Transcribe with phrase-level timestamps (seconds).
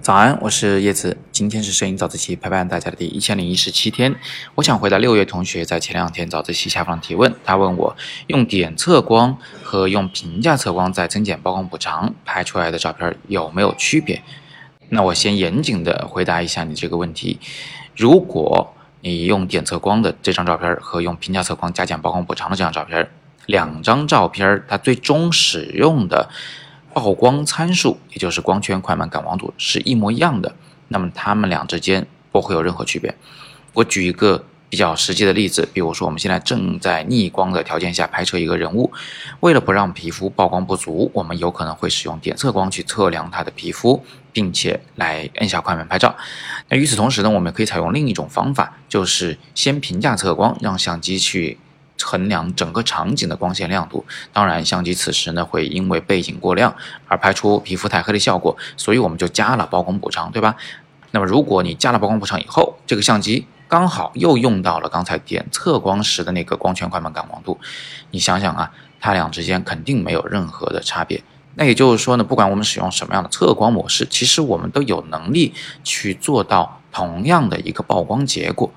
[0.00, 1.18] 早安，我是叶子。
[1.32, 4.14] 今天是摄影早自习陪伴大家的第一千零一十七天。
[4.54, 7.34] 我想回答六月同学在前两天早自习下方提问。
[7.44, 7.96] 他问我
[8.28, 14.22] 用点测光和用平价测光在增减曝光补偿拍出来的照片有没有区别？
[14.88, 17.40] 那我先严谨的回答一下你这个问题。
[17.96, 23.10] 如果你用点测光的这张照片和用平价测光加减曝光补偿的这张照片，
[23.46, 26.28] 两张照片它最终使用的。
[26.98, 30.56] 曝光参数，也就是光圈、快门、感光度是一模一样的，
[30.88, 33.14] 那么它们俩之间不会有任何区别。
[33.74, 38.90] 我举一个比较实际的例子，比如说我们现在正在逆光的条件下拍摄一个人物，
[39.40, 44.02] 为了不让皮肤曝光不足，我们有可能会使用点测光去测量他的皮肤，
[44.32, 46.16] 并且来摁下快门拍照。
[46.70, 51.58] 那与此同时呢，我们可以采用另一种方法，就是先评价测光，让相机去。
[52.02, 56.74] 衡量整个场景的光线亮度，当然相机此时呢会因为背景过亮
[57.08, 60.56] 而拍出皮肤太黑的效果，所以我们就加了曝光补偿，对吧？
[61.12, 67.58] 那么如果你加了曝光补偿以后，这个相机刚好又用到了刚才点测光时的那个光圈、快门、感光度，
[68.10, 71.22] 你想想啊，它俩之间肯定没有任何的差别。
[71.54, 78.70] 那也就是说呢，不管我们使用什么样的测光模式，其实我们都有能力去做到同样的一个曝光结果。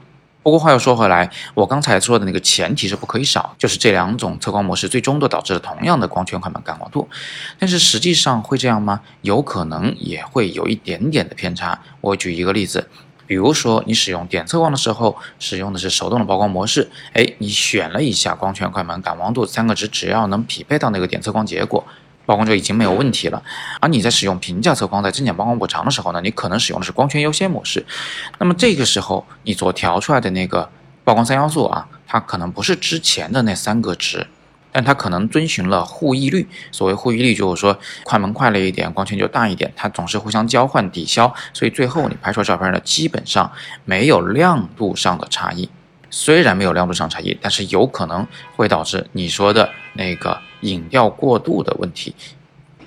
[0.50, 7.08] 不过话又说回来，我刚才说的那个前提是不可以少，就是这两种测光模式最终都导致了同样的光圈、快门、感光度。
[7.60, 9.02] 但是实际上会这样吗？
[9.22, 11.80] 有可能也会有一点点的偏差。
[12.02, 12.90] 我举一个例子，
[13.28, 21.86] 比如说你使用点测光的时候，使用的是手动的曝光模式，哎，你选了一下光圈、快门、感光度三个值，只要能匹配到那个点测光结果。
[22.30, 23.42] 曝光就已经没有问题了，
[23.82, 27.84] 而你在使用平价测光在增减曝光补偿的时候呢，你可能使用的是光圈优先模式，
[28.38, 30.70] 那么这个时候你所调出来的那个
[31.04, 34.28] 曝光三要素啊，它可能不是之前的那三个值，
[34.72, 36.48] 但它可能遵循了互异律。
[36.72, 43.52] 所谓互异律，就是说快门快了一点，光圈就大一点，它总是互相交换抵消，所以最后你拍出来照片呢，基本上
[43.86, 45.68] 没有亮度上的差异。
[46.10, 48.26] 虽然没有亮度上差异，但是有可能
[48.56, 52.16] 会导致你说的那个影调过度的问题。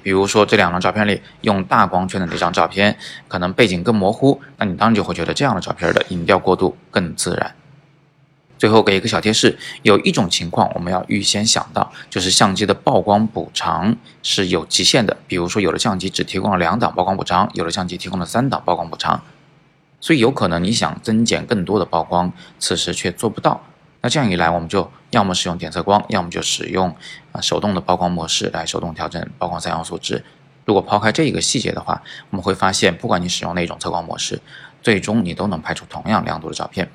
[0.03, 7.55] 比如说这两张照片里用大光圈的那张照片，可能背景更模糊，那你当然就会觉得这样的照片的影调过度更自然。
[8.59, 15.17] 最后给一个小贴士，有一种情况我们要预先想到，就是相机的曝光补偿是有极限的。
[15.27, 19.23] 比如说有的相机只提供了两档曝光补偿，有的相机提供了三档曝光补偿。
[20.03, 23.65] 所以有可能你想增减更多的曝光，此时却做不到。
[24.01, 26.93] 那这样一来，我们就要么使用点测光，要么就使用
[27.31, 30.25] 啊手动的曝光模式来手动调整曝光三要素值。
[30.65, 34.41] 如果抛开这一个细节的话，我们会发现，不管你使用哪种测光模式，
[34.83, 36.91] 最终你都能拍出同样亮度的照片。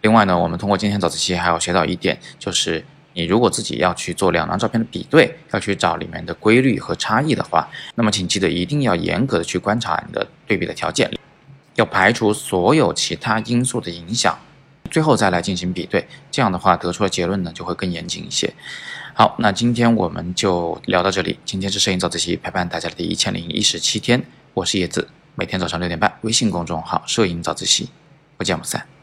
[0.00, 2.82] 另外呢，我们通过今天早自习还要学到一点，就是
[3.12, 11.10] 你如果自己要去做两张照片的比对，要去找里面的规律和差异的话，那么请记得一定要严格的去观察你的对比的条件。
[11.76, 14.38] 要排除所有其他因素的影响，
[14.90, 18.54] 最后再来进行比对，这样的话得出的结论呢就会更严谨一些。
[19.14, 21.38] 好，那今天我们就聊到这里。
[21.44, 24.24] 今天是摄影早自习陪伴大家的第一千零一十七天，
[24.54, 27.90] 我是叶子，每天早上六点半，微信公众号“摄影早自习”，
[28.36, 28.93] 不见不散。